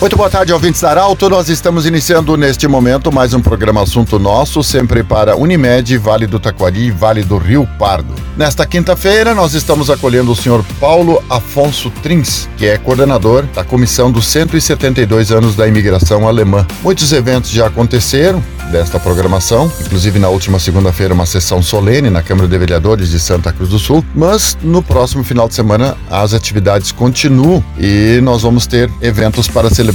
Muito 0.00 0.16
boa 0.16 0.30
tarde, 0.30 0.50
ouvintes 0.50 0.80
da 0.80 0.88
Arauto. 0.88 1.28
Nós 1.28 1.50
estamos 1.50 1.84
iniciando 1.84 2.34
neste 2.34 2.66
momento 2.66 3.12
mais 3.12 3.34
um 3.34 3.40
programa 3.42 3.82
Assunto 3.82 4.18
Nosso, 4.18 4.62
sempre 4.64 5.04
para 5.04 5.36
Unimed, 5.36 5.98
Vale 5.98 6.26
do 6.26 6.40
Taquari 6.40 6.86
e 6.86 6.90
Vale 6.90 7.22
do 7.22 7.36
Rio 7.36 7.68
Pardo. 7.78 8.14
Nesta 8.34 8.64
quinta-feira, 8.64 9.34
nós 9.34 9.52
estamos 9.52 9.90
acolhendo 9.90 10.32
o 10.32 10.36
senhor 10.36 10.64
Paulo 10.80 11.22
Afonso 11.28 11.90
Trins, 12.02 12.48
que 12.56 12.64
é 12.64 12.78
coordenador 12.78 13.44
da 13.54 13.62
Comissão 13.62 14.10
dos 14.10 14.24
172 14.28 15.30
anos 15.30 15.54
da 15.54 15.68
imigração 15.68 16.26
alemã. 16.26 16.66
Muitos 16.82 17.12
eventos 17.12 17.50
já 17.50 17.66
aconteceram 17.66 18.42
desta 18.72 19.00
programação, 19.00 19.70
inclusive 19.84 20.18
na 20.18 20.28
última 20.28 20.58
segunda-feira, 20.58 21.12
uma 21.12 21.26
sessão 21.26 21.60
solene 21.60 22.08
na 22.08 22.22
Câmara 22.22 22.48
de 22.48 22.56
Vereadores 22.56 23.10
de 23.10 23.18
Santa 23.18 23.52
Cruz 23.52 23.68
do 23.68 23.80
Sul, 23.80 24.02
mas 24.14 24.56
no 24.62 24.80
próximo 24.80 25.24
final 25.24 25.48
de 25.48 25.54
semana 25.54 25.96
as 26.08 26.32
atividades 26.32 26.92
continuam 26.92 27.62
e 27.76 28.20
nós 28.22 28.42
vamos 28.42 28.68
ter 28.68 28.88
eventos 29.02 29.48
para 29.48 29.68
celebrar 29.68 29.89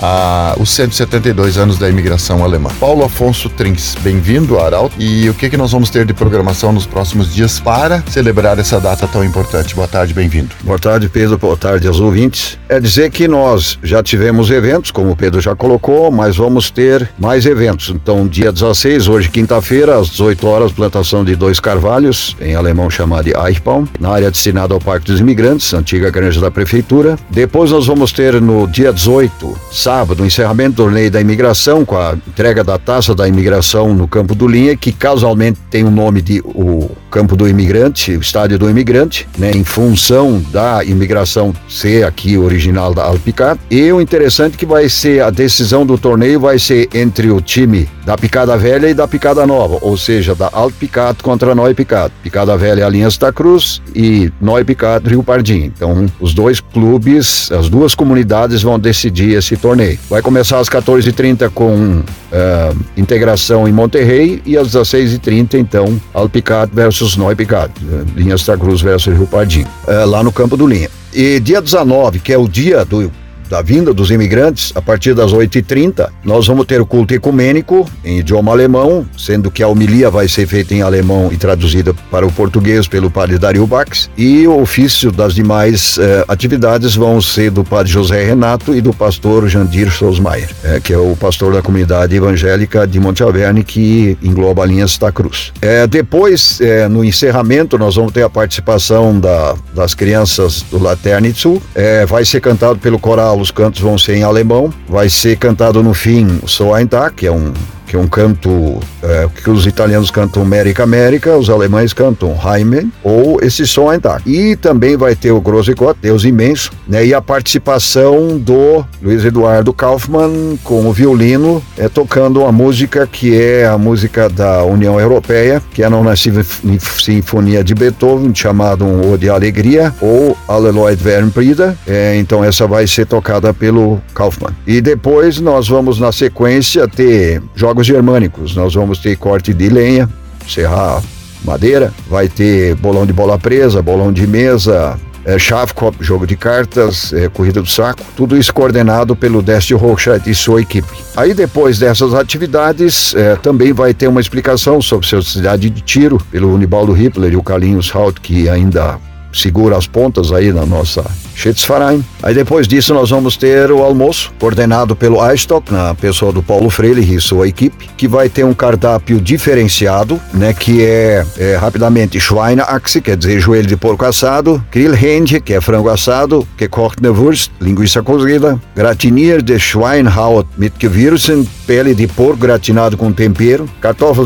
a, 0.00 0.54
os 0.58 0.70
172 0.70 1.56
anos 1.56 1.78
da 1.78 1.88
imigração 1.88 2.44
alemã. 2.44 2.70
Paulo 2.78 3.04
Afonso 3.04 3.48
Trins, 3.48 3.94
bem-vindo 4.02 4.58
Arauto. 4.58 4.94
E 4.98 5.28
o 5.28 5.34
que, 5.34 5.48
que 5.48 5.56
nós 5.56 5.72
vamos 5.72 5.90
ter 5.90 6.04
de 6.04 6.12
programação 6.12 6.72
nos 6.72 6.86
próximos 6.86 7.34
dias 7.34 7.60
para 7.60 8.02
celebrar 8.10 8.58
essa 8.58 8.80
data 8.80 9.06
tão 9.06 9.24
importante? 9.24 9.74
Boa 9.74 9.88
tarde, 9.88 10.12
bem-vindo. 10.12 10.50
Boa 10.62 10.78
tarde, 10.78 11.08
Pedro. 11.08 11.38
Boa 11.38 11.56
tarde 11.56 11.86
aos 11.86 12.00
ouvintes. 12.00 12.58
É 12.68 12.78
dizer 12.78 13.10
que 13.10 13.28
nós 13.28 13.78
já 13.82 14.02
tivemos 14.02 14.50
eventos, 14.50 14.90
como 14.90 15.10
o 15.10 15.16
Pedro 15.16 15.40
já 15.40 15.54
colocou, 15.54 16.10
mas 16.10 16.36
vamos 16.36 16.70
ter 16.70 17.08
mais 17.18 17.46
eventos. 17.46 17.90
Então, 17.90 18.26
dia 18.26 18.52
16, 18.52 19.08
hoje 19.08 19.28
quinta-feira, 19.28 19.98
às 19.98 20.08
18 20.10 20.46
horas, 20.46 20.72
plantação 20.72 21.24
de 21.24 21.34
dois 21.34 21.60
carvalhos, 21.60 22.36
em 22.40 22.54
alemão 22.54 22.90
chamado 22.90 23.24
de 23.24 23.32
Eichbaum, 23.36 23.86
na 23.98 24.10
área 24.10 24.30
destinada 24.30 24.74
ao 24.74 24.80
Parque 24.80 25.06
dos 25.06 25.20
Imigrantes, 25.20 25.72
antiga 25.74 26.10
granja 26.10 26.40
da 26.40 26.50
Prefeitura. 26.50 27.18
Depois 27.30 27.70
nós 27.70 27.86
vamos 27.86 28.12
ter 28.12 28.40
no 28.40 28.66
dia 28.66 28.92
18, 28.92 29.37
sábado, 29.70 30.22
o 30.22 30.26
encerramento 30.26 30.76
do 30.76 30.84
torneio 30.84 31.10
da 31.10 31.20
imigração, 31.20 31.84
com 31.84 31.96
a 31.96 32.14
entrega 32.14 32.64
da 32.64 32.78
taça 32.78 33.14
da 33.14 33.28
imigração 33.28 33.94
no 33.94 34.08
Campo 34.08 34.34
do 34.34 34.46
Linha, 34.46 34.76
que 34.76 34.92
casualmente 34.92 35.58
tem 35.70 35.84
o 35.84 35.90
nome 35.90 36.22
de 36.22 36.40
o 36.44 36.90
Campo 37.10 37.36
do 37.36 37.48
Imigrante, 37.48 38.16
o 38.16 38.20
Estádio 38.20 38.58
do 38.58 38.68
Imigrante, 38.68 39.28
né, 39.38 39.50
em 39.50 39.64
função 39.64 40.42
da 40.50 40.84
imigração 40.84 41.54
ser 41.68 42.04
aqui 42.04 42.36
original 42.36 42.94
da 42.94 43.04
Alpicat. 43.04 43.58
E 43.70 43.90
o 43.92 44.00
interessante 44.00 44.54
é 44.54 44.58
que 44.58 44.66
vai 44.66 44.88
ser 44.88 45.22
a 45.22 45.30
decisão 45.30 45.86
do 45.86 45.96
torneio 45.96 46.40
vai 46.40 46.58
ser 46.58 46.88
entre 46.94 47.30
o 47.30 47.40
time 47.40 47.88
da 48.04 48.16
Picada 48.16 48.56
Velha 48.56 48.88
e 48.88 48.94
da 48.94 49.06
Picada 49.06 49.46
Nova, 49.46 49.78
ou 49.82 49.96
seja, 49.96 50.34
da 50.34 50.48
Alpicat 50.52 51.22
contra 51.22 51.54
Noi 51.54 51.74
Picat. 51.74 52.10
Picada 52.22 52.56
Velha 52.56 52.82
é 52.82 52.84
Aliança 52.84 53.20
da 53.20 53.32
Cruz 53.32 53.82
e 53.94 54.32
Noi 54.40 54.64
Picat 54.64 55.06
Rio 55.06 55.22
Pardim. 55.22 55.64
Então, 55.64 56.06
os 56.18 56.32
dois 56.32 56.60
clubes, 56.60 57.50
as 57.52 57.68
duas 57.68 57.94
comunidades 57.94 58.62
vão 58.62 58.78
decidir 58.78 59.36
esse 59.36 59.56
torneio. 59.56 59.98
Vai 60.08 60.22
começar 60.22 60.58
às 60.58 60.68
14h30 60.68 61.50
com 61.50 62.00
uh, 62.00 62.76
integração 62.96 63.68
em 63.68 63.72
Monterrey 63.72 64.42
e 64.44 64.56
às 64.56 64.68
16h30, 64.68 65.54
então, 65.54 66.00
Alpicat 66.12 66.70
versus 66.72 66.97
Noi 67.16 67.34
Picat, 67.34 67.70
uh, 67.80 68.06
Linha 68.14 68.36
Santa 68.36 68.58
Cruz 68.58 68.80
versus 68.80 69.16
Rio 69.16 69.26
Pardim, 69.26 69.62
uh, 69.62 70.06
lá 70.06 70.22
no 70.22 70.32
campo 70.32 70.56
do 70.56 70.66
Linha. 70.66 70.90
E 71.12 71.40
dia 71.40 71.60
19, 71.60 72.18
que 72.18 72.32
é 72.32 72.38
o 72.38 72.48
dia 72.48 72.84
do 72.84 73.10
da 73.48 73.62
vinda 73.62 73.92
dos 73.92 74.10
imigrantes, 74.10 74.72
a 74.74 74.82
partir 74.82 75.14
das 75.14 75.32
8h30, 75.32 76.08
nós 76.24 76.46
vamos 76.46 76.66
ter 76.66 76.80
o 76.80 76.86
culto 76.86 77.14
ecumênico 77.14 77.88
em 78.04 78.18
idioma 78.18 78.52
alemão, 78.52 79.06
sendo 79.16 79.50
que 79.50 79.62
a 79.62 79.68
homilia 79.68 80.10
vai 80.10 80.28
ser 80.28 80.46
feita 80.46 80.74
em 80.74 80.82
alemão 80.82 81.30
e 81.32 81.36
traduzida 81.36 81.94
para 82.10 82.26
o 82.26 82.32
português 82.32 82.86
pelo 82.86 83.10
padre 83.10 83.38
Dario 83.38 83.66
Bax, 83.66 84.10
e 84.16 84.46
o 84.46 84.60
ofício 84.60 85.10
das 85.10 85.34
demais 85.34 85.98
eh, 85.98 86.24
atividades 86.28 86.94
vão 86.94 87.20
ser 87.20 87.50
do 87.50 87.64
padre 87.64 87.90
José 87.90 88.24
Renato 88.24 88.74
e 88.74 88.80
do 88.80 88.92
pastor 88.92 89.48
Jandir 89.48 89.90
Sousmaier, 89.90 90.50
eh, 90.62 90.80
que 90.80 90.92
é 90.92 90.98
o 90.98 91.16
pastor 91.16 91.52
da 91.52 91.62
comunidade 91.62 92.14
evangélica 92.14 92.86
de 92.86 93.00
Monte 93.00 93.22
Alverne, 93.22 93.64
que 93.64 94.16
engloba 94.22 94.62
a 94.62 94.66
linha 94.66 94.86
Santa 94.86 95.10
Cruz. 95.10 95.52
Eh, 95.62 95.86
depois, 95.86 96.60
no 96.90 97.04
encerramento, 97.04 97.78
nós 97.78 97.96
vamos 97.96 98.12
ter 98.12 98.22
a 98.22 98.30
participação 98.30 99.18
da, 99.18 99.54
das 99.74 99.94
crianças 99.94 100.62
do 100.62 100.78
Laternitzu, 100.78 101.60
vai 102.06 102.24
ser 102.24 102.40
cantado 102.40 102.78
pelo 102.78 102.98
coral 102.98 103.37
os 103.40 103.50
cantos 103.50 103.80
vão 103.80 103.96
ser 103.96 104.16
em 104.16 104.22
alemão. 104.22 104.72
Vai 104.88 105.08
ser 105.08 105.36
cantado 105.36 105.82
no 105.82 105.94
fim 105.94 106.38
o 106.42 106.48
So 106.48 106.74
Ein 106.74 106.86
Tag, 106.86 107.14
que 107.14 107.26
é 107.26 107.32
um 107.32 107.52
que 107.88 107.96
é 107.96 107.98
um 107.98 108.06
canto 108.06 108.78
é, 109.02 109.26
que 109.42 109.48
os 109.50 109.66
italianos 109.66 110.10
cantam 110.10 110.42
América 110.42 110.82
América, 110.82 111.36
os 111.36 111.48
alemães 111.48 111.92
cantam 111.92 112.36
Heimen 112.36 112.92
ou 113.02 113.38
esse 113.42 113.66
som 113.66 113.88
ainda. 113.88 114.20
E 114.26 114.54
também 114.56 114.96
vai 114.96 115.16
ter 115.16 115.32
o 115.32 115.40
Grosecott, 115.40 115.98
Deus 116.00 116.24
imenso, 116.24 116.70
né? 116.86 117.06
E 117.06 117.14
a 117.14 117.22
participação 117.22 118.36
do 118.38 118.84
Luiz 119.02 119.24
Eduardo 119.24 119.72
Kaufmann 119.72 120.58
com 120.62 120.86
o 120.86 120.92
violino, 120.92 121.62
é, 121.76 121.88
tocando 121.88 122.40
uma 122.40 122.52
música 122.52 123.06
que 123.06 123.40
é 123.40 123.66
a 123.66 123.78
música 123.78 124.28
da 124.28 124.62
União 124.64 125.00
Europeia, 125.00 125.62
que 125.72 125.82
é 125.82 125.86
a 125.86 125.90
Nona 125.90 126.14
Sinfonia 126.16 127.64
de 127.64 127.74
Beethoven, 127.74 128.34
chamada 128.34 128.84
um 128.84 129.12
Ode 129.12 129.30
à 129.30 129.34
Alegria 129.34 129.94
ou 130.00 130.36
Alleluia 130.46 130.98
Wernbrida. 131.02 131.76
É, 131.86 132.16
então 132.16 132.44
essa 132.44 132.66
vai 132.66 132.86
ser 132.86 133.06
tocada 133.06 133.54
pelo 133.54 134.00
Kaufmann. 134.14 134.52
E 134.66 134.80
depois 134.80 135.40
nós 135.40 135.68
vamos 135.68 135.98
na 135.98 136.12
sequência 136.12 136.86
ter 136.86 137.42
jogos 137.54 137.77
germânicos. 137.86 138.54
Nós 138.54 138.74
vamos 138.74 138.98
ter 138.98 139.16
corte 139.16 139.52
de 139.52 139.68
lenha, 139.68 140.08
serrar 140.46 141.02
madeira, 141.44 141.92
vai 142.08 142.28
ter 142.28 142.74
bolão 142.76 143.06
de 143.06 143.12
bola 143.12 143.38
presa, 143.38 143.80
bolão 143.80 144.12
de 144.12 144.26
mesa, 144.26 144.98
é, 145.24 145.38
Shavkop, 145.38 145.96
jogo 146.00 146.26
de 146.26 146.36
cartas, 146.36 147.12
é, 147.12 147.28
corrida 147.28 147.60
do 147.60 147.68
saco, 147.68 148.02
tudo 148.16 148.36
isso 148.36 148.52
coordenado 148.52 149.14
pelo 149.14 149.42
Deste 149.42 149.74
Rochette 149.74 150.30
e 150.30 150.34
sua 150.34 150.62
equipe. 150.62 150.88
Aí 151.16 151.34
depois 151.34 151.78
dessas 151.78 152.14
atividades, 152.14 153.14
é, 153.14 153.36
também 153.36 153.72
vai 153.72 153.92
ter 153.92 154.08
uma 154.08 154.20
explicação 154.20 154.80
sobre 154.80 155.06
sua 155.06 155.22
cidade 155.22 155.68
de 155.68 155.80
tiro 155.82 156.18
pelo 156.30 156.54
Unibaldo 156.54 156.92
Hitler 156.92 157.32
e 157.32 157.36
o 157.36 157.42
Carlinhos 157.42 157.94
Haut, 157.94 158.20
que 158.20 158.48
ainda 158.48 158.98
segura 159.32 159.76
as 159.76 159.86
pontas 159.86 160.32
aí 160.32 160.52
na 160.52 160.64
nossa 160.64 161.04
Schitzverein. 161.34 162.04
Aí 162.22 162.34
depois 162.34 162.66
disso 162.66 162.92
nós 162.92 163.10
vamos 163.10 163.36
ter 163.36 163.70
o 163.70 163.82
almoço, 163.82 164.32
coordenado 164.40 164.96
pelo 164.96 165.24
Eistock, 165.30 165.72
na 165.72 165.94
pessoa 165.94 166.32
do 166.32 166.42
Paulo 166.42 166.68
Freire 166.68 167.00
e 167.00 167.20
sua 167.20 167.46
equipe, 167.46 167.88
que 167.96 168.08
vai 168.08 168.28
ter 168.28 168.44
um 168.44 168.52
cardápio 168.52 169.20
diferenciado, 169.20 170.20
né, 170.34 170.52
que 170.52 170.84
é, 170.84 171.24
é 171.36 171.56
rapidamente 171.56 172.18
Schweineachse, 172.18 173.00
quer 173.00 173.16
dizer 173.16 173.38
joelho 173.40 173.68
de 173.68 173.76
porco 173.76 174.04
assado, 174.04 174.62
Grillhändchen, 174.72 175.40
que 175.40 175.54
é 175.54 175.60
frango 175.60 175.88
assado, 175.88 176.46
gekochte 176.58 177.06
Wurst, 177.08 177.52
linguiça 177.60 178.02
cozida, 178.02 178.60
Gratinier 178.74 179.42
de 179.42 179.58
Schweinhaut 179.58 180.48
mit 180.56 180.74
Gewürzen, 180.80 181.48
pele 181.66 181.94
de 181.94 182.06
porco 182.08 182.38
gratinado 182.38 182.96
com 182.96 183.12
tempero, 183.12 183.68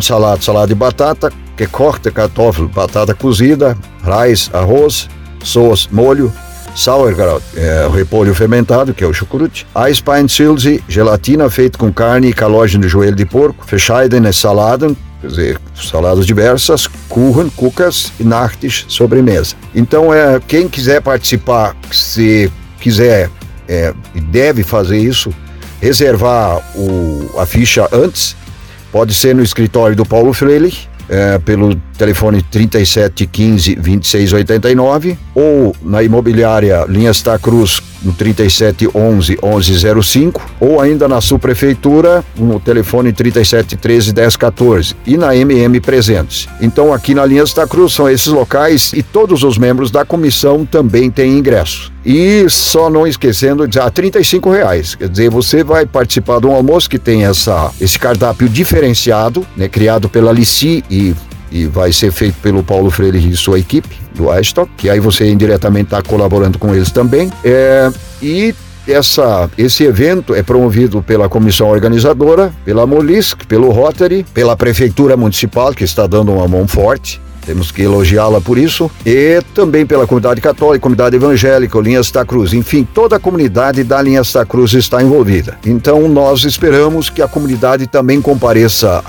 salada, 0.01 0.41
salada 0.41 0.69
de 0.69 0.75
batata, 0.75 1.33
que 1.63 1.67
corta 1.69 2.11
kartoffel, 2.11 2.67
batata 2.67 3.15
cozida, 3.15 3.77
raiz, 4.03 4.51
arroz, 4.53 5.09
soas, 5.45 5.89
molho, 5.93 6.33
sauerkraut, 6.75 7.45
é, 7.57 7.89
repolho 7.93 8.35
fermentado, 8.35 8.93
que 8.93 9.05
é 9.05 9.07
o 9.07 9.13
chucrute, 9.13 9.65
Eispeinzilze, 9.87 10.83
gelatina 10.89 11.49
feita 11.49 11.79
com 11.79 11.93
carne 11.93 12.29
e 12.29 12.33
calógeno 12.33 12.83
de 12.83 12.89
joelho 12.89 13.15
de 13.15 13.25
porco, 13.25 13.65
Verscheidene 13.65 14.33
Saladen, 14.33 14.97
quer 15.21 15.27
dizer, 15.29 15.61
saladas 15.77 16.27
diversas, 16.27 16.89
Kuchen, 17.09 17.49
cucas 17.51 18.13
e 18.19 18.25
Nachtisch, 18.25 18.85
sobremesa. 18.89 19.55
Então, 19.73 20.13
é, 20.13 20.41
quem 20.41 20.69
quiser 20.69 21.01
participar, 21.01 21.77
se 21.93 22.51
quiser 22.81 23.31
é, 23.69 23.95
e 24.17 24.21
deve 24.21 24.65
fazer 24.65 24.99
isso, 24.99 25.33
reservar 25.81 26.61
o, 26.75 27.39
a 27.39 27.47
ficha 27.47 27.89
antes, 27.93 28.35
pode 28.91 29.15
ser 29.15 29.35
no 29.35 29.43
escritório 29.43 29.95
do 29.95 30.05
Paulo 30.05 30.33
Freire, 30.33 30.91
é, 31.13 31.39
pelo 31.39 31.77
telefone 31.97 32.43
3715 32.43 33.75
2689 33.77 35.19
ou 35.35 35.75
na 35.83 36.03
imobiliária 36.03 36.85
Linha 36.89 37.13
Star 37.13 37.39
Cruz 37.39 37.83
no 38.03 38.13
3711 38.13 39.39
1105 39.43 40.43
ou 40.61 40.81
ainda 40.81 41.09
na 41.09 41.21
subprefeitura 41.21 42.25
no 42.37 42.59
telefone 42.59 43.13
3713 43.13 44.13
1014 44.13 44.97
e 45.07 45.17
na 45.17 45.35
MM 45.37 45.81
Presentes. 45.81 46.49
Então 46.61 46.93
aqui 46.93 47.15
na 47.15 47.25
Linha 47.25 47.47
Star 47.47 47.69
Cruz 47.69 47.93
são 47.93 48.09
esses 48.09 48.27
locais 48.27 48.93
e 48.93 49.03
todos 49.03 49.43
os 49.43 49.57
membros 49.59 49.91
da 49.91 50.05
comissão 50.05 50.67
também 50.67 51.11
têm 51.11 51.39
ingresso. 51.39 51.93
E 52.05 52.47
só 52.49 52.91
não 52.91 53.07
esquecendo 53.07 53.69
de 53.69 53.79
ah, 53.79 53.89
35 53.89 54.51
reais. 54.51 54.95
Quer 54.97 55.09
dizer, 55.09 55.31
você 55.31 55.63
vai 55.63 55.87
participar 55.87 56.41
de 56.41 56.47
um 56.47 56.53
almoço 56.53 56.91
que 56.91 56.99
tem 56.99 57.25
essa, 57.25 57.71
esse 57.81 57.97
cardápio 57.97 58.49
diferenciado, 58.49 59.47
né, 59.57 59.69
criado 59.69 60.09
pela 60.09 60.33
Lici 60.33 60.85
e 60.91 61.15
e 61.53 61.67
vai 61.67 61.93
ser 61.93 62.11
feito 62.11 62.37
pelo 62.41 62.63
Paulo 62.63 62.91
Freire 62.91 63.19
e 63.19 63.37
sua 63.37 63.59
equipe 63.59 63.97
do 64.15 64.33
iStock, 64.39 64.71
que 64.77 64.89
aí 64.89 64.99
você 64.99 65.31
indiretamente 65.31 65.85
está 65.85 66.03
colaborando 66.03 66.59
com 66.59 66.75
eles 66.75 66.91
também. 66.91 67.31
É, 67.45 67.91
e 68.23 68.55
essa, 68.89 69.49
esse 69.57 69.85
evento 69.85 70.35
é 70.35 70.43
promovido 70.43 71.03
pela 71.03 71.29
comissão 71.29 71.69
organizadora, 71.69 72.53
pela 72.65 72.87
Molisc, 72.87 73.45
pelo 73.47 73.71
Rotary, 73.71 74.25
pela 74.35 74.57
Prefeitura 74.57 75.17
Municipal, 75.17 75.73
que 75.73 75.85
está 75.85 76.07
dando 76.07 76.33
uma 76.33 76.49
mão 76.49 76.67
forte. 76.67 77.21
Temos 77.45 77.73
que 77.73 77.83
elogiá-la 77.83 78.41
por 78.41 78.57
isso. 78.57 78.91
E 79.05 79.41
também 79.55 79.85
pela 79.85 80.07
comunidade 80.07 80.41
católica, 80.41 80.83
comunidade 80.83 81.17
evangélica, 81.17 81.79
Linhas 81.81 82.11
da 82.11 82.25
Cruz. 82.25 82.53
Enfim, 82.53 82.87
toda 82.95 83.17
a 83.17 83.19
comunidade 83.19 83.83
da 83.83 84.01
Linhas 84.01 84.33
da 84.33 84.47
Cruz 84.47 84.73
está 84.75 85.03
envolvida. 85.03 85.59
Então, 85.67 86.09
nós 86.09 86.45
esperamos 86.45 87.11
que 87.11 87.21
a 87.21 87.27
comunidade 87.27 87.87
também 87.89 88.23
compareça 88.23 89.03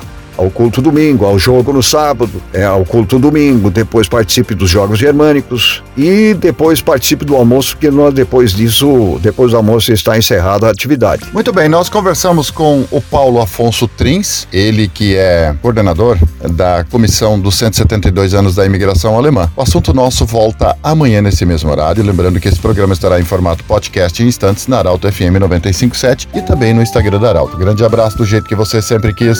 ao 0.43 0.51
culto 0.51 0.81
domingo, 0.81 1.25
ao 1.25 1.39
jogo 1.39 1.71
no 1.71 1.81
sábado, 1.81 2.41
é, 2.53 2.63
ao 2.63 2.83
culto 2.85 3.17
domingo, 3.17 3.69
depois 3.69 4.07
participe 4.07 4.53
dos 4.53 4.69
jogos 4.69 4.99
germânicos 4.99 5.81
e 5.97 6.33
depois 6.33 6.81
participe 6.81 7.23
do 7.23 7.35
almoço, 7.35 7.75
porque 7.75 7.89
nós 7.89 8.13
depois 8.13 8.53
disso, 8.53 9.19
depois 9.21 9.51
do 9.51 9.57
almoço 9.57 9.91
está 9.91 10.17
encerrada 10.17 10.67
a 10.67 10.69
atividade. 10.69 11.25
Muito 11.33 11.53
bem, 11.53 11.69
nós 11.69 11.89
conversamos 11.89 12.51
com 12.51 12.85
o 12.91 13.01
Paulo 13.01 13.41
Afonso 13.41 13.87
Trins, 13.87 14.47
ele 14.51 14.87
que 14.87 15.15
é 15.15 15.55
coordenador 15.61 16.17
da 16.51 16.83
comissão 16.89 17.39
dos 17.39 17.55
172 17.55 18.33
anos 18.33 18.55
da 18.55 18.65
imigração 18.65 19.17
alemã. 19.17 19.49
O 19.55 19.61
assunto 19.61 19.93
nosso 19.93 20.25
volta 20.25 20.75
amanhã 20.83 21.21
nesse 21.21 21.45
mesmo 21.45 21.71
horário, 21.71 22.03
lembrando 22.03 22.39
que 22.39 22.47
esse 22.47 22.59
programa 22.59 22.93
estará 22.93 23.19
em 23.19 23.23
formato 23.23 23.63
podcast 23.63 24.21
em 24.21 24.27
instantes 24.27 24.67
na 24.67 24.79
Arauto 24.79 25.09
FM 25.11 25.39
957 25.39 26.27
e 26.33 26.41
também 26.41 26.73
no 26.73 26.81
Instagram 26.81 27.19
da 27.19 27.29
Arauto. 27.29 27.57
Grande 27.57 27.83
abraço 27.83 28.17
do 28.17 28.25
jeito 28.25 28.47
que 28.47 28.55
você 28.55 28.81
sempre 28.81 29.13
quis 29.13 29.39